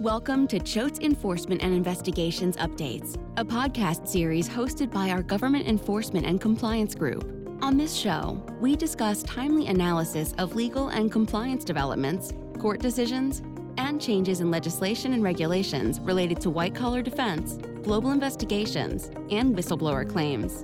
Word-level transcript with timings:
Welcome 0.00 0.46
to 0.48 0.58
Choate's 0.58 0.98
Enforcement 0.98 1.62
and 1.62 1.72
Investigations 1.72 2.58
Updates, 2.58 3.16
a 3.38 3.44
podcast 3.46 4.06
series 4.06 4.46
hosted 4.46 4.90
by 4.90 5.08
our 5.08 5.22
Government 5.22 5.66
Enforcement 5.66 6.26
and 6.26 6.38
Compliance 6.38 6.94
Group. 6.94 7.24
On 7.62 7.78
this 7.78 7.94
show, 7.94 8.44
we 8.60 8.76
discuss 8.76 9.22
timely 9.22 9.68
analysis 9.68 10.34
of 10.36 10.54
legal 10.54 10.88
and 10.88 11.10
compliance 11.10 11.64
developments, 11.64 12.34
court 12.58 12.80
decisions, 12.80 13.40
and 13.78 13.98
changes 13.98 14.42
in 14.42 14.50
legislation 14.50 15.14
and 15.14 15.22
regulations 15.22 15.98
related 16.00 16.42
to 16.42 16.50
white 16.50 16.74
collar 16.74 17.00
defense, 17.00 17.58
global 17.82 18.10
investigations, 18.10 19.06
and 19.30 19.56
whistleblower 19.56 20.06
claims. 20.06 20.62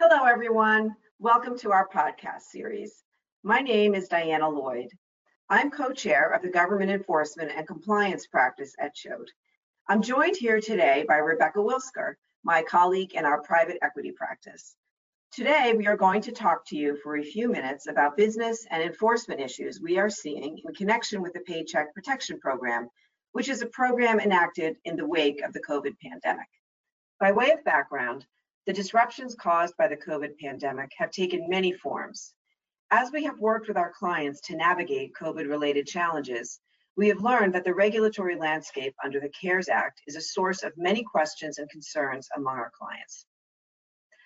Hello, 0.00 0.24
everyone. 0.24 0.96
Welcome 1.18 1.58
to 1.58 1.72
our 1.72 1.86
podcast 1.90 2.44
series. 2.50 3.04
My 3.42 3.60
name 3.60 3.94
is 3.94 4.08
Diana 4.08 4.48
Lloyd. 4.48 4.88
I'm 5.48 5.70
co-chair 5.70 6.30
of 6.30 6.42
the 6.42 6.48
Government 6.48 6.90
Enforcement 6.90 7.52
and 7.54 7.64
Compliance 7.68 8.26
Practice 8.26 8.74
at 8.80 8.96
Choate. 8.96 9.30
I'm 9.88 10.02
joined 10.02 10.36
here 10.36 10.60
today 10.60 11.04
by 11.06 11.18
Rebecca 11.18 11.60
Wilsker, 11.60 12.14
my 12.42 12.62
colleague 12.62 13.14
in 13.14 13.24
our 13.24 13.40
private 13.42 13.78
equity 13.80 14.10
practice. 14.10 14.74
Today, 15.30 15.72
we 15.76 15.86
are 15.86 15.96
going 15.96 16.20
to 16.22 16.32
talk 16.32 16.66
to 16.66 16.76
you 16.76 16.96
for 16.96 17.16
a 17.16 17.22
few 17.22 17.48
minutes 17.48 17.86
about 17.86 18.16
business 18.16 18.66
and 18.72 18.82
enforcement 18.82 19.40
issues 19.40 19.80
we 19.80 19.98
are 19.98 20.10
seeing 20.10 20.58
in 20.64 20.74
connection 20.74 21.22
with 21.22 21.32
the 21.32 21.40
Paycheck 21.46 21.94
Protection 21.94 22.40
Program, 22.40 22.88
which 23.30 23.48
is 23.48 23.62
a 23.62 23.66
program 23.66 24.18
enacted 24.18 24.74
in 24.84 24.96
the 24.96 25.06
wake 25.06 25.42
of 25.42 25.52
the 25.52 25.62
COVID 25.62 25.96
pandemic. 26.02 26.48
By 27.20 27.30
way 27.30 27.52
of 27.52 27.62
background, 27.62 28.26
the 28.66 28.72
disruptions 28.72 29.36
caused 29.36 29.76
by 29.76 29.86
the 29.86 29.96
COVID 29.96 30.40
pandemic 30.40 30.90
have 30.98 31.12
taken 31.12 31.48
many 31.48 31.72
forms, 31.72 32.34
as 32.90 33.10
we 33.12 33.24
have 33.24 33.38
worked 33.38 33.68
with 33.68 33.76
our 33.76 33.92
clients 33.92 34.40
to 34.42 34.56
navigate 34.56 35.12
COVID-related 35.20 35.86
challenges, 35.86 36.60
we 36.96 37.08
have 37.08 37.20
learned 37.20 37.54
that 37.54 37.64
the 37.64 37.74
regulatory 37.74 38.36
landscape 38.36 38.94
under 39.04 39.20
the 39.20 39.28
CARES 39.28 39.68
Act 39.68 40.00
is 40.06 40.16
a 40.16 40.20
source 40.20 40.62
of 40.62 40.72
many 40.76 41.02
questions 41.02 41.58
and 41.58 41.68
concerns 41.68 42.28
among 42.36 42.56
our 42.56 42.70
clients. 42.78 43.26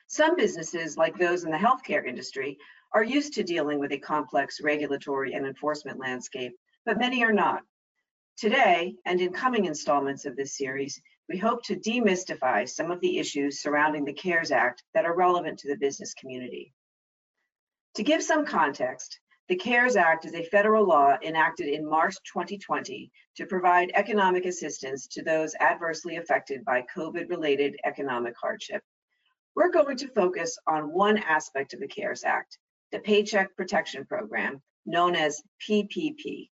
Some 0.06 0.36
businesses, 0.36 0.96
like 0.96 1.18
those 1.18 1.44
in 1.44 1.50
the 1.50 1.56
healthcare 1.56 2.06
industry, 2.06 2.58
are 2.92 3.04
used 3.04 3.34
to 3.34 3.42
dealing 3.42 3.78
with 3.78 3.92
a 3.92 3.98
complex 3.98 4.60
regulatory 4.60 5.32
and 5.34 5.46
enforcement 5.46 5.98
landscape, 5.98 6.52
but 6.84 6.98
many 6.98 7.24
are 7.24 7.32
not. 7.32 7.62
Today, 8.36 8.94
and 9.04 9.20
in 9.20 9.32
coming 9.32 9.64
installments 9.64 10.26
of 10.26 10.36
this 10.36 10.56
series, 10.56 11.00
we 11.28 11.38
hope 11.38 11.62
to 11.64 11.76
demystify 11.76 12.68
some 12.68 12.90
of 12.90 13.00
the 13.00 13.18
issues 13.18 13.62
surrounding 13.62 14.04
the 14.04 14.12
CARES 14.12 14.50
Act 14.50 14.82
that 14.94 15.04
are 15.04 15.16
relevant 15.16 15.58
to 15.60 15.68
the 15.68 15.76
business 15.76 16.14
community. 16.14 16.72
To 17.96 18.04
give 18.04 18.22
some 18.22 18.46
context, 18.46 19.18
the 19.48 19.56
CARES 19.56 19.96
Act 19.96 20.24
is 20.24 20.34
a 20.34 20.44
federal 20.44 20.86
law 20.86 21.16
enacted 21.22 21.66
in 21.66 21.88
March 21.88 22.14
2020 22.32 23.10
to 23.36 23.46
provide 23.46 23.90
economic 23.94 24.44
assistance 24.44 25.08
to 25.08 25.24
those 25.24 25.56
adversely 25.58 26.16
affected 26.16 26.64
by 26.64 26.84
COVID-related 26.94 27.76
economic 27.84 28.34
hardship. 28.40 28.80
We're 29.56 29.72
going 29.72 29.96
to 29.96 30.08
focus 30.08 30.56
on 30.68 30.92
one 30.92 31.18
aspect 31.18 31.74
of 31.74 31.80
the 31.80 31.88
CARES 31.88 32.22
Act, 32.22 32.58
the 32.92 33.00
Paycheck 33.00 33.56
Protection 33.56 34.06
Program, 34.06 34.62
known 34.86 35.16
as 35.16 35.42
PPP. 35.68 36.48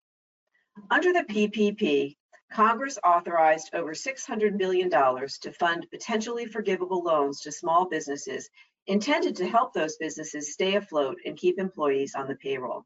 Under 0.89 1.13
the 1.13 1.25
PPP, 1.29 2.17
Congress 2.51 2.97
authorized 3.03 3.69
over 3.75 3.93
$600 3.93 4.53
million 4.53 4.89
to 4.89 5.51
fund 5.59 5.85
potentially 5.91 6.47
forgivable 6.47 7.03
loans 7.03 7.41
to 7.41 7.51
small 7.51 7.87
businesses 7.87 8.49
intended 8.87 9.35
to 9.35 9.47
help 9.47 9.73
those 9.73 9.97
businesses 9.97 10.53
stay 10.53 10.75
afloat 10.75 11.17
and 11.25 11.37
keep 11.37 11.59
employees 11.59 12.15
on 12.15 12.27
the 12.27 12.35
payroll. 12.35 12.85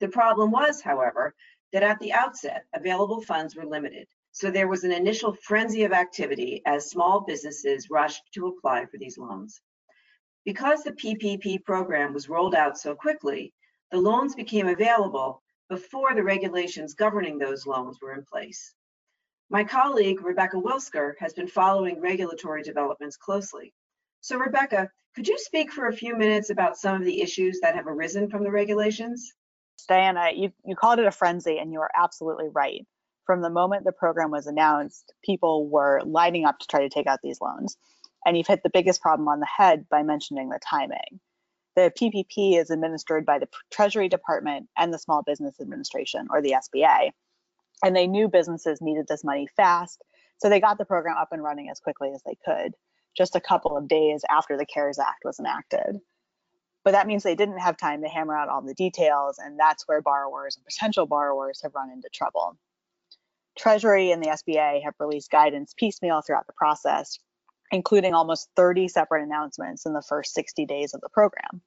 The 0.00 0.08
problem 0.08 0.50
was, 0.50 0.80
however, 0.80 1.34
that 1.72 1.82
at 1.82 1.98
the 2.00 2.12
outset, 2.12 2.64
available 2.74 3.22
funds 3.22 3.54
were 3.54 3.66
limited. 3.66 4.08
So 4.32 4.50
there 4.50 4.68
was 4.68 4.82
an 4.84 4.92
initial 4.92 5.34
frenzy 5.34 5.84
of 5.84 5.92
activity 5.92 6.62
as 6.66 6.90
small 6.90 7.20
businesses 7.20 7.90
rushed 7.90 8.22
to 8.34 8.46
apply 8.46 8.86
for 8.86 8.96
these 8.96 9.18
loans. 9.18 9.60
Because 10.44 10.82
the 10.82 10.92
PPP 10.92 11.62
program 11.64 12.12
was 12.14 12.28
rolled 12.28 12.54
out 12.54 12.78
so 12.78 12.94
quickly, 12.94 13.52
the 13.90 14.00
loans 14.00 14.34
became 14.34 14.68
available 14.68 15.42
before 15.68 16.14
the 16.14 16.22
regulations 16.22 16.94
governing 16.94 17.38
those 17.38 17.66
loans 17.66 17.98
were 18.00 18.14
in 18.14 18.24
place. 18.24 18.74
My 19.50 19.64
colleague, 19.64 20.22
Rebecca 20.22 20.56
Wilsker, 20.56 21.12
has 21.18 21.34
been 21.34 21.46
following 21.46 22.00
regulatory 22.00 22.62
developments 22.62 23.18
closely. 23.18 23.74
So 24.22 24.38
Rebecca, 24.38 24.88
could 25.16 25.26
you 25.26 25.36
speak 25.36 25.72
for 25.72 25.88
a 25.88 25.92
few 25.92 26.16
minutes 26.16 26.50
about 26.50 26.78
some 26.78 26.94
of 26.94 27.04
the 27.04 27.20
issues 27.20 27.58
that 27.60 27.74
have 27.74 27.88
arisen 27.88 28.30
from 28.30 28.44
the 28.44 28.52
regulations? 28.52 29.32
Diana, 29.88 30.28
you, 30.32 30.52
you 30.64 30.76
called 30.76 31.00
it 31.00 31.06
a 31.06 31.10
frenzy 31.10 31.58
and 31.58 31.72
you 31.72 31.80
are 31.80 31.90
absolutely 31.96 32.48
right. 32.48 32.86
From 33.26 33.42
the 33.42 33.50
moment 33.50 33.84
the 33.84 33.90
program 33.90 34.30
was 34.30 34.46
announced, 34.46 35.12
people 35.24 35.68
were 35.68 36.02
lining 36.04 36.44
up 36.44 36.60
to 36.60 36.66
try 36.68 36.80
to 36.80 36.88
take 36.88 37.08
out 37.08 37.18
these 37.20 37.40
loans. 37.40 37.76
And 38.24 38.36
you've 38.36 38.46
hit 38.46 38.62
the 38.62 38.70
biggest 38.70 39.02
problem 39.02 39.26
on 39.26 39.40
the 39.40 39.46
head 39.46 39.86
by 39.90 40.04
mentioning 40.04 40.50
the 40.50 40.60
timing. 40.60 41.18
The 41.74 41.92
PPP 42.00 42.60
is 42.60 42.70
administered 42.70 43.26
by 43.26 43.40
the 43.40 43.48
Treasury 43.72 44.08
Department 44.08 44.68
and 44.78 44.94
the 44.94 45.00
Small 45.00 45.24
Business 45.24 45.56
Administration, 45.60 46.28
or 46.30 46.40
the 46.40 46.54
SBA. 46.74 47.10
And 47.82 47.96
they 47.96 48.06
knew 48.06 48.28
businesses 48.28 48.80
needed 48.80 49.06
this 49.08 49.24
money 49.24 49.48
fast, 49.56 50.00
so 50.38 50.48
they 50.48 50.60
got 50.60 50.78
the 50.78 50.84
program 50.84 51.16
up 51.16 51.30
and 51.32 51.42
running 51.42 51.70
as 51.70 51.80
quickly 51.80 52.12
as 52.14 52.22
they 52.24 52.36
could 52.44 52.74
just 53.16 53.36
a 53.36 53.40
couple 53.40 53.76
of 53.76 53.88
days 53.88 54.24
after 54.30 54.56
the 54.56 54.66
CARES 54.66 54.98
Act 54.98 55.24
was 55.24 55.38
enacted. 55.38 56.00
But 56.84 56.92
that 56.92 57.06
means 57.06 57.22
they 57.22 57.36
didn't 57.36 57.58
have 57.58 57.76
time 57.76 58.02
to 58.02 58.08
hammer 58.08 58.36
out 58.36 58.48
all 58.48 58.62
the 58.62 58.74
details, 58.74 59.38
and 59.38 59.58
that's 59.58 59.86
where 59.86 60.02
borrowers 60.02 60.56
and 60.56 60.64
potential 60.64 61.06
borrowers 61.06 61.60
have 61.62 61.74
run 61.74 61.90
into 61.90 62.08
trouble. 62.12 62.58
Treasury 63.56 64.10
and 64.10 64.22
the 64.22 64.30
SBA 64.30 64.82
have 64.82 64.94
released 64.98 65.30
guidance 65.30 65.74
piecemeal 65.76 66.22
throughout 66.22 66.46
the 66.46 66.54
process, 66.54 67.18
including 67.70 68.14
almost 68.14 68.48
30 68.56 68.88
separate 68.88 69.22
announcements 69.22 69.86
in 69.86 69.92
the 69.92 70.02
first 70.02 70.34
60 70.34 70.64
days 70.66 70.94
of 70.94 71.00
the 71.02 71.08
program. 71.10 71.60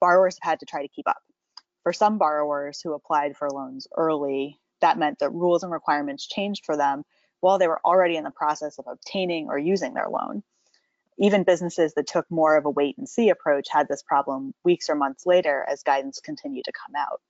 Borrowers 0.00 0.36
have 0.42 0.50
had 0.50 0.60
to 0.60 0.66
try 0.66 0.82
to 0.82 0.88
keep 0.88 1.08
up. 1.08 1.22
For 1.82 1.92
some 1.92 2.18
borrowers 2.18 2.80
who 2.82 2.92
applied 2.92 3.36
for 3.36 3.48
loans 3.48 3.86
early, 3.96 4.58
that 4.80 4.98
meant 4.98 5.20
that 5.20 5.30
rules 5.30 5.62
and 5.62 5.72
requirements 5.72 6.26
changed 6.26 6.66
for 6.66 6.76
them 6.76 7.04
while 7.40 7.58
they 7.58 7.68
were 7.68 7.80
already 7.84 8.16
in 8.16 8.24
the 8.24 8.30
process 8.30 8.78
of 8.78 8.86
obtaining 8.88 9.46
or 9.46 9.56
using 9.56 9.94
their 9.94 10.08
loan 10.08 10.42
even 11.18 11.44
businesses 11.44 11.94
that 11.94 12.06
took 12.06 12.30
more 12.30 12.56
of 12.56 12.66
a 12.66 12.70
wait 12.70 12.98
and 12.98 13.08
see 13.08 13.30
approach 13.30 13.68
had 13.70 13.88
this 13.88 14.02
problem 14.02 14.54
weeks 14.64 14.90
or 14.90 14.94
months 14.94 15.24
later 15.26 15.64
as 15.68 15.82
guidance 15.82 16.20
continued 16.20 16.64
to 16.64 16.72
come 16.72 16.94
out. 16.96 17.20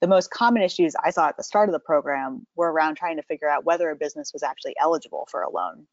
The 0.00 0.08
most 0.08 0.30
common 0.30 0.62
issues 0.62 0.94
I 1.02 1.10
saw 1.10 1.28
at 1.28 1.36
the 1.36 1.42
start 1.42 1.68
of 1.68 1.72
the 1.72 1.80
program 1.80 2.46
were 2.56 2.70
around 2.72 2.96
trying 2.96 3.16
to 3.16 3.22
figure 3.22 3.48
out 3.48 3.64
whether 3.64 3.90
a 3.90 3.96
business 3.96 4.32
was 4.32 4.42
actually 4.42 4.74
eligible 4.80 5.26
for 5.30 5.42
a 5.42 5.50
loan. 5.50 5.86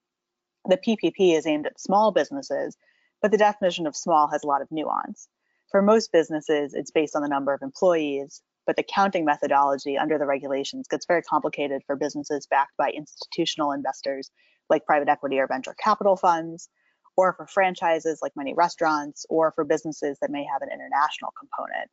The 0.67 0.77
PPP 0.77 1.37
is 1.37 1.47
aimed 1.47 1.65
at 1.65 1.79
small 1.79 2.11
businesses, 2.11 2.77
but 3.21 3.31
the 3.31 3.37
definition 3.37 3.87
of 3.87 3.95
small 3.95 4.27
has 4.27 4.43
a 4.43 4.47
lot 4.47 4.61
of 4.61 4.71
nuance. 4.71 5.27
For 5.69 5.81
most 5.81 6.11
businesses, 6.11 6.73
it's 6.73 6.91
based 6.91 7.15
on 7.15 7.21
the 7.21 7.29
number 7.29 7.53
of 7.53 7.61
employees, 7.61 8.41
but 8.65 8.75
the 8.75 8.83
counting 8.83 9.25
methodology 9.25 9.97
under 9.97 10.17
the 10.17 10.25
regulations 10.25 10.87
gets 10.87 11.05
very 11.05 11.21
complicated 11.21 11.81
for 11.85 11.95
businesses 11.95 12.47
backed 12.47 12.75
by 12.77 12.91
institutional 12.91 13.71
investors 13.71 14.29
like 14.69 14.85
private 14.85 15.09
equity 15.09 15.39
or 15.39 15.47
venture 15.47 15.75
capital 15.81 16.15
funds, 16.15 16.69
or 17.15 17.33
for 17.33 17.47
franchises 17.47 18.19
like 18.21 18.35
many 18.35 18.53
restaurants, 18.53 19.25
or 19.29 19.51
for 19.51 19.63
businesses 19.63 20.17
that 20.21 20.31
may 20.31 20.43
have 20.43 20.61
an 20.61 20.69
international 20.73 21.33
component. 21.39 21.89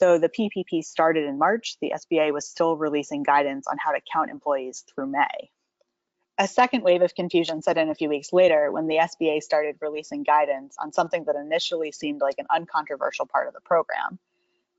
Though 0.00 0.18
the 0.18 0.28
PPP 0.28 0.84
started 0.84 1.24
in 1.24 1.38
March, 1.38 1.76
the 1.80 1.92
SBA 1.94 2.32
was 2.32 2.48
still 2.48 2.76
releasing 2.76 3.24
guidance 3.24 3.66
on 3.66 3.76
how 3.78 3.90
to 3.90 4.00
count 4.12 4.30
employees 4.30 4.84
through 4.94 5.08
May. 5.08 5.50
A 6.40 6.46
second 6.46 6.84
wave 6.84 7.02
of 7.02 7.16
confusion 7.16 7.62
set 7.62 7.78
in 7.78 7.88
a 7.88 7.96
few 7.96 8.08
weeks 8.08 8.32
later 8.32 8.70
when 8.70 8.86
the 8.86 8.98
SBA 8.98 9.42
started 9.42 9.74
releasing 9.80 10.22
guidance 10.22 10.76
on 10.78 10.92
something 10.92 11.24
that 11.24 11.34
initially 11.34 11.90
seemed 11.90 12.20
like 12.20 12.36
an 12.38 12.46
uncontroversial 12.48 13.26
part 13.26 13.48
of 13.48 13.54
the 13.54 13.60
program. 13.60 14.20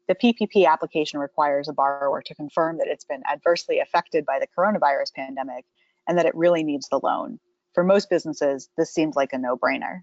The 0.07 0.15
PPP 0.15 0.65
application 0.65 1.19
requires 1.19 1.67
a 1.67 1.73
borrower 1.73 2.21
to 2.21 2.35
confirm 2.35 2.77
that 2.77 2.87
it's 2.87 3.03
been 3.03 3.23
adversely 3.29 3.79
affected 3.79 4.25
by 4.25 4.39
the 4.39 4.47
coronavirus 4.57 5.13
pandemic 5.13 5.65
and 6.07 6.17
that 6.17 6.25
it 6.25 6.33
really 6.33 6.63
needs 6.63 6.87
the 6.87 6.99
loan. 7.03 7.41
For 7.73 7.83
most 7.83 8.09
businesses, 8.09 8.69
this 8.77 8.93
seemed 8.93 9.15
like 9.15 9.33
a 9.33 9.37
no-brainer. 9.37 10.01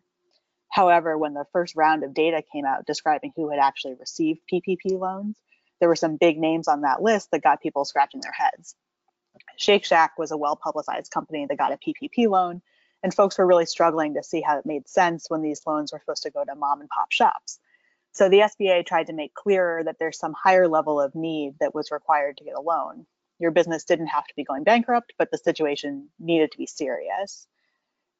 However, 0.71 1.17
when 1.17 1.35
the 1.35 1.47
first 1.53 1.75
round 1.77 2.05
of 2.05 2.15
data 2.15 2.43
came 2.53 2.65
out 2.65 2.87
describing 2.87 3.33
who 3.35 3.51
had 3.51 3.59
actually 3.59 3.95
received 3.95 4.41
PPP 4.53 4.99
loans, 4.99 5.37
there 5.81 5.89
were 5.89 5.97
some 5.97 6.17
big 6.17 6.39
names 6.39 6.69
on 6.69 6.83
that 6.83 7.03
list 7.03 7.31
that 7.31 7.43
got 7.43 7.63
people 7.63 7.85
scratching 7.85 8.21
their 8.21 8.33
heads. 8.33 8.75
Shake 9.57 9.85
Shack 9.85 10.19
was 10.19 10.31
a 10.31 10.37
well-publicized 10.37 11.11
company 11.11 11.47
that 11.47 11.59
got 11.59 11.73
a 11.73 11.79
PPP 11.79 12.29
loan, 12.29 12.63
and 13.03 13.13
folks 13.13 13.39
were 13.39 13.47
really 13.47 13.67
struggling 13.67 14.15
to 14.15 14.23
see 14.23 14.41
how 14.41 14.59
it 14.59 14.67
made 14.67 14.89
sense 14.89 15.27
when 15.29 15.43
these 15.43 15.63
loans 15.67 15.93
were 15.93 16.01
supposed 16.01 16.23
to 16.23 16.31
go 16.31 16.45
to 16.45 16.55
mom 16.55 16.81
and 16.81 16.89
pop 16.89 17.13
shops. 17.13 17.59
So 18.13 18.29
the 18.29 18.41
SBA 18.41 18.87
tried 18.87 19.09
to 19.09 19.13
make 19.13 19.35
clearer 19.35 19.85
that 19.85 19.99
there's 19.99 20.19
some 20.19 20.33
higher 20.33 20.69
level 20.69 21.01
of 21.01 21.15
need 21.15 21.55
that 21.61 21.75
was 21.75 21.91
required 21.91 22.39
to 22.39 22.45
get 22.45 22.57
a 22.57 22.61
loan. 22.61 23.07
Your 23.39 23.51
business 23.51 23.85
didn't 23.85 24.07
have 24.07 24.27
to 24.27 24.35
be 24.35 24.45
going 24.45 24.65
bankrupt, 24.65 25.13
but 25.19 25.31
the 25.31 25.37
situation 25.39 26.09
needed 26.19 26.53
to 26.53 26.59
be 26.59 26.67
serious. 26.67 27.47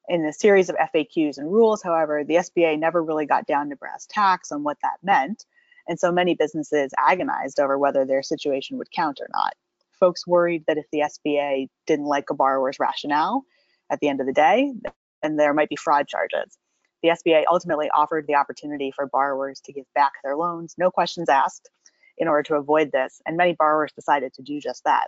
In 0.09 0.23
the 0.23 0.31
series 0.31 0.69
of 0.69 0.77
FAQs 0.77 1.37
and 1.37 1.51
rules, 1.51 1.83
however, 1.83 2.23
the 2.23 2.35
SBA 2.35 2.79
never 2.79 3.03
really 3.03 3.25
got 3.25 3.45
down 3.45 3.69
to 3.69 3.75
brass 3.75 4.07
tacks 4.09 4.53
on 4.53 4.63
what 4.63 4.77
that 4.81 4.97
meant. 5.03 5.45
And 5.87 5.99
so 5.99 6.11
many 6.11 6.33
businesses 6.33 6.91
agonized 6.97 7.59
over 7.59 7.77
whether 7.77 8.05
their 8.05 8.23
situation 8.23 8.77
would 8.77 8.91
count 8.91 9.19
or 9.21 9.27
not. 9.33 9.53
Folks 9.99 10.25
worried 10.25 10.63
that 10.67 10.77
if 10.77 10.85
the 10.91 10.99
SBA 10.99 11.67
didn't 11.87 12.05
like 12.05 12.29
a 12.29 12.33
borrower's 12.33 12.79
rationale 12.79 13.43
at 13.89 13.99
the 13.99 14.07
end 14.07 14.21
of 14.21 14.27
the 14.27 14.33
day, 14.33 14.73
then 15.21 15.35
there 15.35 15.53
might 15.53 15.69
be 15.69 15.75
fraud 15.75 16.07
charges. 16.07 16.57
The 17.03 17.09
SBA 17.09 17.43
ultimately 17.51 17.89
offered 17.95 18.27
the 18.27 18.35
opportunity 18.35 18.91
for 18.91 19.07
borrowers 19.07 19.59
to 19.61 19.73
give 19.73 19.85
back 19.93 20.13
their 20.23 20.35
loans, 20.35 20.75
no 20.77 20.89
questions 20.89 21.29
asked, 21.29 21.69
in 22.17 22.27
order 22.27 22.43
to 22.43 22.55
avoid 22.55 22.91
this, 22.91 23.21
and 23.25 23.37
many 23.37 23.53
borrowers 23.53 23.91
decided 23.91 24.33
to 24.33 24.41
do 24.41 24.59
just 24.59 24.83
that. 24.85 25.07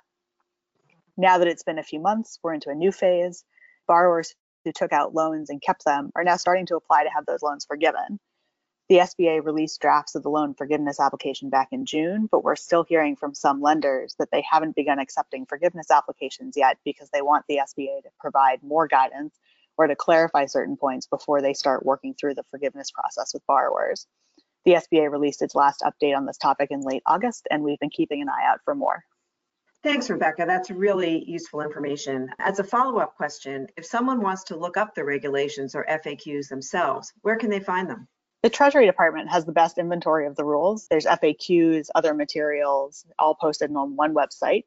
Now 1.18 1.38
that 1.38 1.48
it's 1.48 1.64
been 1.64 1.80
a 1.80 1.84
few 1.84 2.00
months, 2.00 2.40
we're 2.44 2.54
into 2.54 2.70
a 2.70 2.76
new 2.76 2.92
phase. 2.92 3.44
Borrowers 3.88 4.36
who 4.64 4.72
took 4.72 4.94
out 4.94 5.14
loans 5.14 5.50
and 5.50 5.62
kept 5.62 5.86
them 5.86 6.12
are 6.16 6.24
now 6.24 6.38
starting 6.38 6.66
to 6.68 6.76
apply 6.76 7.04
to 7.04 7.10
have 7.10 7.26
those 7.26 7.42
loans 7.42 7.66
forgiven. 7.66 8.20
The 8.90 8.98
SBA 8.98 9.46
released 9.46 9.80
drafts 9.82 10.16
of 10.16 10.24
the 10.24 10.30
loan 10.30 10.56
forgiveness 10.56 11.00
application 11.00 11.52
back 11.52 11.68
in 11.72 11.86
June, 11.86 12.28
but 12.32 12.44
we're 12.44 12.56
still 12.56 12.84
hearing 12.84 13.16
from 13.16 13.36
some 13.36 13.62
lenders 13.62 14.16
that 14.18 14.30
they 14.32 14.44
haven't 14.50 14.76
begun 14.76 14.98
accepting 14.98 15.46
forgiveness 15.46 15.92
applications 15.92 16.58
yet 16.58 16.80
because 16.84 17.10
they 17.12 17.22
want 17.22 17.46
the 17.48 17.58
SBA 17.58 18.02
to 18.02 18.10
provide 18.20 18.64
more 18.64 18.88
guidance 18.88 19.36
or 19.78 19.86
to 19.86 19.96
clarify 19.96 20.48
certain 20.48 20.76
points 20.76 21.06
before 21.06 21.40
they 21.40 21.54
start 21.54 21.86
working 21.86 22.16
through 22.16 22.34
the 22.34 22.44
forgiveness 22.50 22.90
process 22.90 23.32
with 23.32 23.46
borrowers. 23.46 24.08
The 24.66 24.74
SBA 24.74 25.12
released 25.12 25.44
its 25.44 25.54
last 25.54 25.82
update 25.82 26.18
on 26.18 26.26
this 26.26 26.38
topic 26.38 26.72
in 26.72 26.82
late 26.82 27.04
August, 27.06 27.48
and 27.52 27.64
we've 27.64 27.80
been 27.80 27.92
keeping 27.92 28.24
an 28.24 28.30
eye 28.30 28.46
out 28.46 28.60
for 28.66 28.74
more. 28.74 29.06
Thanks, 29.82 30.10
Rebecca. 30.10 30.44
That's 30.46 30.70
really 30.70 31.24
useful 31.26 31.62
information. 31.62 32.30
As 32.40 32.60
a 32.60 32.66
follow-up 32.66 33.16
question, 33.16 33.68
if 33.78 33.86
someone 33.86 34.22
wants 34.22 34.44
to 34.46 34.58
look 34.58 34.76
up 34.76 34.94
the 34.94 35.06
regulations 35.06 35.74
or 35.74 35.86
FAQs 35.90 36.50
themselves, 36.50 37.14
where 37.22 37.38
can 37.38 37.50
they 37.50 37.62
find 37.62 37.90
them? 37.90 38.06
The 38.44 38.50
Treasury 38.50 38.86
Department 38.86 39.30
has 39.30 39.46
the 39.46 39.54
best 39.54 39.78
inventory 39.78 40.28
of 40.28 40.36
the 40.36 40.44
rules. 40.44 40.88
There's 40.90 41.06
FAQs, 41.06 41.88
other 41.96 42.14
materials, 42.14 43.06
all 43.18 43.36
posted 43.36 43.74
on 43.74 43.96
one 43.96 44.14
website. 44.14 44.64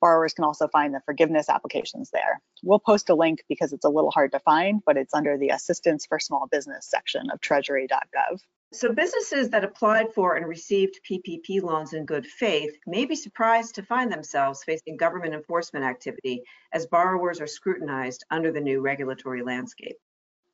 Borrowers 0.00 0.34
can 0.34 0.44
also 0.44 0.66
find 0.68 0.92
the 0.92 1.02
forgiveness 1.04 1.48
applications 1.48 2.10
there. 2.10 2.40
We'll 2.62 2.78
post 2.80 3.10
a 3.10 3.14
link 3.14 3.44
because 3.48 3.72
it's 3.72 3.84
a 3.84 3.88
little 3.88 4.10
hard 4.10 4.32
to 4.32 4.40
find, 4.40 4.82
but 4.84 4.96
it's 4.96 5.14
under 5.14 5.38
the 5.38 5.50
Assistance 5.50 6.06
for 6.06 6.18
Small 6.18 6.48
Business 6.50 6.88
section 6.88 7.30
of 7.30 7.40
treasury.gov. 7.40 8.40
So 8.74 8.92
businesses 8.92 9.48
that 9.50 9.64
applied 9.64 10.12
for 10.12 10.36
and 10.36 10.46
received 10.46 11.00
PPP 11.10 11.62
loans 11.62 11.94
in 11.94 12.04
good 12.04 12.26
faith 12.26 12.76
may 12.86 13.06
be 13.06 13.16
surprised 13.16 13.74
to 13.74 13.82
find 13.82 14.12
themselves 14.12 14.62
facing 14.62 14.98
government 14.98 15.32
enforcement 15.32 15.86
activity 15.86 16.42
as 16.74 16.86
borrowers 16.86 17.40
are 17.40 17.46
scrutinized 17.46 18.26
under 18.30 18.52
the 18.52 18.60
new 18.60 18.82
regulatory 18.82 19.42
landscape. 19.42 19.96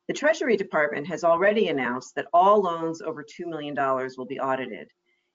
The 0.07 0.13
Treasury 0.13 0.55
Department 0.55 1.07
has 1.07 1.25
already 1.25 1.67
announced 1.67 2.15
that 2.15 2.27
all 2.31 2.61
loans 2.61 3.01
over 3.01 3.21
$2 3.21 3.47
million 3.47 3.75
will 3.75 4.25
be 4.25 4.39
audited. 4.39 4.87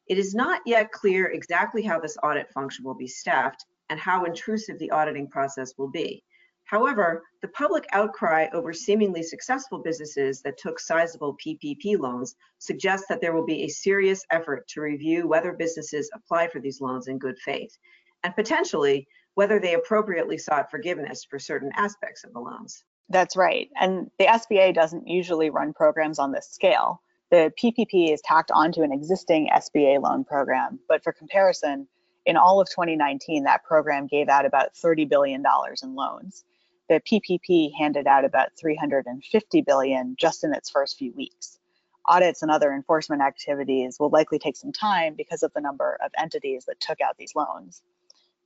It 0.06 0.16
is 0.16 0.34
not 0.34 0.62
yet 0.64 0.90
clear 0.90 1.26
exactly 1.26 1.82
how 1.82 2.00
this 2.00 2.16
audit 2.22 2.50
function 2.50 2.86
will 2.86 2.96
be 2.96 3.06
staffed 3.06 3.66
and 3.90 4.00
how 4.00 4.24
intrusive 4.24 4.78
the 4.78 4.90
auditing 4.90 5.28
process 5.28 5.74
will 5.76 5.90
be. 5.90 6.24
However, 6.70 7.24
the 7.42 7.48
public 7.48 7.84
outcry 7.90 8.46
over 8.52 8.72
seemingly 8.72 9.24
successful 9.24 9.80
businesses 9.80 10.40
that 10.42 10.56
took 10.56 10.78
sizable 10.78 11.36
PPP 11.44 11.98
loans 11.98 12.36
suggests 12.58 13.08
that 13.08 13.20
there 13.20 13.32
will 13.32 13.44
be 13.44 13.64
a 13.64 13.68
serious 13.68 14.24
effort 14.30 14.68
to 14.68 14.80
review 14.80 15.26
whether 15.26 15.52
businesses 15.52 16.08
applied 16.14 16.52
for 16.52 16.60
these 16.60 16.80
loans 16.80 17.08
in 17.08 17.18
good 17.18 17.36
faith, 17.40 17.76
and 18.22 18.36
potentially 18.36 19.08
whether 19.34 19.58
they 19.58 19.74
appropriately 19.74 20.38
sought 20.38 20.70
forgiveness 20.70 21.26
for 21.28 21.40
certain 21.40 21.72
aspects 21.74 22.22
of 22.22 22.32
the 22.32 22.38
loans. 22.38 22.84
That's 23.08 23.36
right. 23.36 23.68
And 23.80 24.08
the 24.20 24.26
SBA 24.26 24.72
doesn't 24.72 25.08
usually 25.08 25.50
run 25.50 25.72
programs 25.72 26.20
on 26.20 26.30
this 26.30 26.50
scale. 26.52 27.02
The 27.32 27.52
PPP 27.60 28.14
is 28.14 28.20
tacked 28.20 28.52
onto 28.52 28.82
an 28.82 28.92
existing 28.92 29.50
SBA 29.52 30.00
loan 30.00 30.22
program, 30.22 30.78
but 30.86 31.02
for 31.02 31.12
comparison, 31.12 31.88
in 32.26 32.36
all 32.36 32.60
of 32.60 32.70
2019, 32.70 33.42
that 33.42 33.64
program 33.64 34.06
gave 34.06 34.28
out 34.28 34.46
about 34.46 34.74
$30 34.74 35.08
billion 35.08 35.42
in 35.82 35.94
loans 35.96 36.44
the 36.90 37.00
PPP 37.00 37.72
handed 37.78 38.08
out 38.08 38.24
about 38.24 38.48
350 38.58 39.60
billion 39.60 40.16
just 40.18 40.42
in 40.42 40.52
its 40.52 40.68
first 40.68 40.98
few 40.98 41.12
weeks. 41.12 41.60
Audits 42.06 42.42
and 42.42 42.50
other 42.50 42.72
enforcement 42.72 43.22
activities 43.22 43.98
will 44.00 44.10
likely 44.10 44.40
take 44.40 44.56
some 44.56 44.72
time 44.72 45.14
because 45.14 45.44
of 45.44 45.52
the 45.54 45.60
number 45.60 45.96
of 46.04 46.10
entities 46.18 46.64
that 46.66 46.80
took 46.80 47.00
out 47.00 47.16
these 47.16 47.36
loans. 47.36 47.82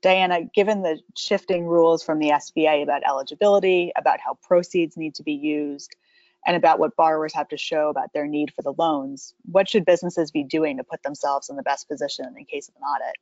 Diana, 0.02 0.42
given 0.54 0.82
the 0.82 1.00
shifting 1.16 1.64
rules 1.64 2.04
from 2.04 2.18
the 2.18 2.28
SBA 2.28 2.82
about 2.82 3.02
eligibility, 3.08 3.92
about 3.96 4.20
how 4.20 4.34
proceeds 4.42 4.98
need 4.98 5.14
to 5.14 5.22
be 5.22 5.32
used, 5.32 5.96
and 6.46 6.54
about 6.54 6.78
what 6.78 6.94
borrowers 6.96 7.32
have 7.32 7.48
to 7.48 7.56
show 7.56 7.88
about 7.88 8.12
their 8.12 8.26
need 8.26 8.52
for 8.52 8.60
the 8.60 8.74
loans, 8.76 9.32
what 9.50 9.70
should 9.70 9.86
businesses 9.86 10.30
be 10.30 10.44
doing 10.44 10.76
to 10.76 10.84
put 10.84 11.02
themselves 11.02 11.48
in 11.48 11.56
the 11.56 11.62
best 11.62 11.88
position 11.88 12.26
in 12.36 12.44
case 12.44 12.68
of 12.68 12.74
an 12.76 12.82
audit? 12.82 13.16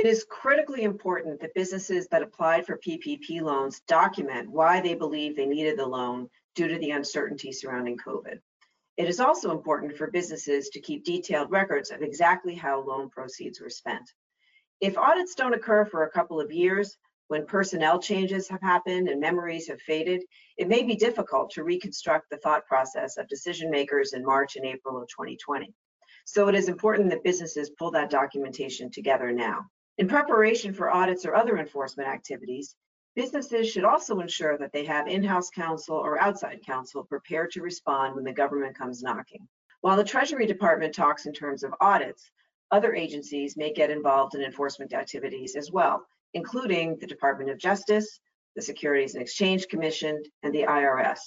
It 0.00 0.06
is 0.06 0.24
critically 0.24 0.84
important 0.84 1.42
that 1.42 1.52
businesses 1.52 2.08
that 2.08 2.22
applied 2.22 2.64
for 2.64 2.78
PPP 2.78 3.42
loans 3.42 3.80
document 3.80 4.50
why 4.50 4.80
they 4.80 4.94
believe 4.94 5.36
they 5.36 5.44
needed 5.44 5.78
the 5.78 5.84
loan 5.84 6.30
due 6.54 6.68
to 6.68 6.78
the 6.78 6.92
uncertainty 6.92 7.52
surrounding 7.52 7.98
COVID. 7.98 8.38
It 8.96 9.08
is 9.10 9.20
also 9.20 9.50
important 9.50 9.98
for 9.98 10.10
businesses 10.10 10.70
to 10.70 10.80
keep 10.80 11.04
detailed 11.04 11.50
records 11.50 11.90
of 11.90 12.00
exactly 12.00 12.54
how 12.54 12.80
loan 12.80 13.10
proceeds 13.10 13.60
were 13.60 13.68
spent. 13.68 14.10
If 14.80 14.96
audits 14.96 15.34
don't 15.34 15.52
occur 15.52 15.84
for 15.84 16.04
a 16.04 16.10
couple 16.10 16.40
of 16.40 16.50
years, 16.50 16.96
when 17.28 17.44
personnel 17.44 18.00
changes 18.00 18.48
have 18.48 18.62
happened 18.62 19.06
and 19.10 19.20
memories 19.20 19.68
have 19.68 19.82
faded, 19.82 20.22
it 20.56 20.66
may 20.66 20.82
be 20.82 20.96
difficult 20.96 21.50
to 21.50 21.62
reconstruct 21.62 22.30
the 22.30 22.38
thought 22.38 22.64
process 22.64 23.18
of 23.18 23.28
decision 23.28 23.70
makers 23.70 24.14
in 24.14 24.24
March 24.24 24.56
and 24.56 24.64
April 24.64 24.96
of 24.96 25.08
2020. 25.08 25.74
So 26.24 26.48
it 26.48 26.54
is 26.54 26.70
important 26.70 27.10
that 27.10 27.22
businesses 27.22 27.68
pull 27.78 27.90
that 27.90 28.08
documentation 28.08 28.90
together 28.90 29.30
now. 29.30 29.66
In 29.98 30.08
preparation 30.08 30.72
for 30.72 30.90
audits 30.90 31.26
or 31.26 31.34
other 31.34 31.58
enforcement 31.58 32.08
activities, 32.08 32.74
businesses 33.14 33.70
should 33.70 33.84
also 33.84 34.20
ensure 34.20 34.56
that 34.56 34.72
they 34.72 34.84
have 34.84 35.08
in-house 35.08 35.50
counsel 35.50 35.96
or 35.96 36.20
outside 36.20 36.64
counsel 36.64 37.04
prepared 37.04 37.50
to 37.52 37.62
respond 37.62 38.14
when 38.14 38.24
the 38.24 38.32
government 38.32 38.76
comes 38.76 39.02
knocking. 39.02 39.46
While 39.82 39.96
the 39.96 40.04
Treasury 40.04 40.46
Department 40.46 40.94
talks 40.94 41.26
in 41.26 41.32
terms 41.32 41.62
of 41.62 41.74
audits, 41.80 42.30
other 42.70 42.94
agencies 42.94 43.56
may 43.56 43.72
get 43.72 43.90
involved 43.90 44.34
in 44.34 44.42
enforcement 44.42 44.92
activities 44.92 45.56
as 45.56 45.72
well, 45.72 46.06
including 46.34 46.96
the 46.98 47.06
Department 47.06 47.50
of 47.50 47.58
Justice, 47.58 48.20
the 48.54 48.62
Securities 48.62 49.14
and 49.14 49.22
Exchange 49.22 49.68
Commission, 49.68 50.22
and 50.42 50.54
the 50.54 50.62
IRS. 50.62 51.18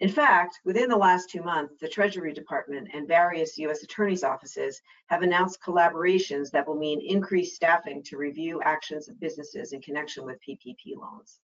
In 0.00 0.08
fact, 0.08 0.60
within 0.64 0.88
the 0.88 0.96
last 0.96 1.28
two 1.28 1.42
months, 1.42 1.74
the 1.78 1.88
Treasury 1.88 2.32
Department 2.32 2.88
and 2.94 3.06
various 3.06 3.58
U.S. 3.58 3.82
attorneys' 3.82 4.24
offices 4.24 4.80
have 5.08 5.20
announced 5.20 5.60
collaborations 5.60 6.50
that 6.52 6.66
will 6.66 6.78
mean 6.78 7.02
increased 7.02 7.54
staffing 7.54 8.02
to 8.04 8.16
review 8.16 8.62
actions 8.62 9.10
of 9.10 9.20
businesses 9.20 9.74
in 9.74 9.82
connection 9.82 10.24
with 10.24 10.40
PPP 10.40 10.96
loans. 10.96 11.40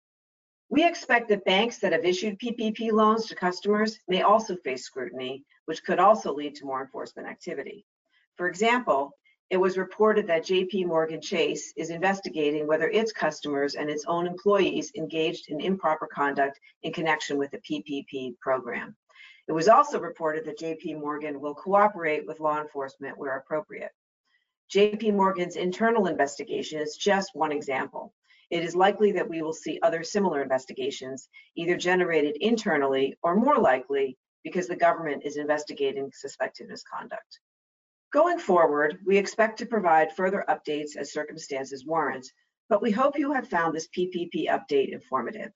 We 0.70 0.86
expect 0.86 1.28
that 1.28 1.44
banks 1.44 1.78
that 1.80 1.92
have 1.92 2.06
issued 2.06 2.38
PPP 2.38 2.92
loans 2.92 3.26
to 3.26 3.34
customers 3.34 4.00
may 4.08 4.22
also 4.22 4.56
face 4.56 4.84
scrutiny, 4.84 5.44
which 5.66 5.84
could 5.84 5.98
also 5.98 6.32
lead 6.32 6.54
to 6.54 6.64
more 6.64 6.80
enforcement 6.80 7.28
activity. 7.28 7.84
For 8.36 8.48
example, 8.48 9.12
it 9.48 9.56
was 9.56 9.78
reported 9.78 10.26
that 10.26 10.44
JP 10.44 10.86
Morgan 10.86 11.20
Chase 11.20 11.72
is 11.76 11.90
investigating 11.90 12.66
whether 12.66 12.88
its 12.88 13.12
customers 13.12 13.76
and 13.76 13.88
its 13.88 14.04
own 14.06 14.26
employees 14.26 14.90
engaged 14.96 15.48
in 15.48 15.60
improper 15.60 16.08
conduct 16.08 16.58
in 16.82 16.92
connection 16.92 17.38
with 17.38 17.52
the 17.52 17.58
PPP 17.58 18.36
program. 18.40 18.96
It 19.46 19.52
was 19.52 19.68
also 19.68 20.00
reported 20.00 20.44
that 20.46 20.58
JP 20.58 20.98
Morgan 20.98 21.40
will 21.40 21.54
cooperate 21.54 22.26
with 22.26 22.40
law 22.40 22.60
enforcement 22.60 23.16
where 23.16 23.36
appropriate. 23.36 23.92
JP 24.74 25.14
Morgan's 25.14 25.54
internal 25.54 26.08
investigation 26.08 26.80
is 26.80 26.96
just 26.96 27.30
one 27.34 27.52
example. 27.52 28.12
It 28.50 28.64
is 28.64 28.74
likely 28.74 29.12
that 29.12 29.28
we 29.28 29.42
will 29.42 29.52
see 29.52 29.78
other 29.82 30.02
similar 30.02 30.42
investigations, 30.42 31.28
either 31.56 31.76
generated 31.76 32.36
internally 32.40 33.16
or 33.22 33.36
more 33.36 33.58
likely 33.58 34.18
because 34.42 34.66
the 34.66 34.74
government 34.74 35.22
is 35.24 35.36
investigating 35.36 36.10
suspected 36.12 36.68
misconduct. 36.68 37.38
Going 38.12 38.38
forward, 38.38 38.98
we 39.04 39.18
expect 39.18 39.58
to 39.58 39.66
provide 39.66 40.14
further 40.14 40.44
updates 40.48 40.96
as 40.96 41.12
circumstances 41.12 41.84
warrant, 41.84 42.26
but 42.68 42.82
we 42.82 42.90
hope 42.90 43.18
you 43.18 43.32
have 43.32 43.48
found 43.48 43.74
this 43.74 43.88
PPP 43.88 44.48
update 44.48 44.92
informative. 44.92 45.52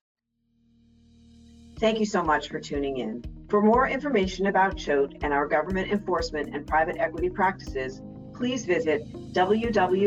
Thank 1.79 1.99
you 1.99 2.05
so 2.05 2.21
much 2.23 2.49
for 2.49 2.59
tuning 2.59 2.97
in. 2.97 3.23
For 3.49 3.61
more 3.61 3.87
information 3.87 4.47
about 4.47 4.77
Choate 4.77 5.17
and 5.23 5.33
our 5.33 5.47
government 5.47 5.91
enforcement 5.91 6.53
and 6.53 6.67
private 6.67 6.97
equity 6.97 7.29
practices, 7.29 8.01
please 8.33 8.65
visit 8.65 9.01
www.choate.com. 9.33 10.01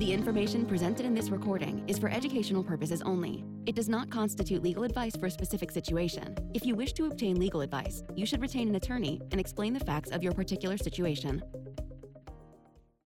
The 0.00 0.14
information 0.14 0.64
presented 0.64 1.04
in 1.04 1.12
this 1.12 1.28
recording 1.28 1.84
is 1.86 1.98
for 1.98 2.08
educational 2.08 2.64
purposes 2.64 3.02
only. 3.02 3.44
It 3.66 3.74
does 3.74 3.86
not 3.86 4.08
constitute 4.08 4.62
legal 4.62 4.82
advice 4.82 5.14
for 5.14 5.26
a 5.26 5.30
specific 5.30 5.70
situation. 5.70 6.34
If 6.54 6.64
you 6.64 6.74
wish 6.74 6.94
to 6.94 7.04
obtain 7.04 7.38
legal 7.38 7.60
advice, 7.60 8.02
you 8.16 8.24
should 8.24 8.40
retain 8.40 8.70
an 8.70 8.76
attorney 8.76 9.20
and 9.30 9.38
explain 9.38 9.74
the 9.74 9.84
facts 9.84 10.08
of 10.08 10.22
your 10.22 10.32
particular 10.32 10.78
situation. 10.78 11.42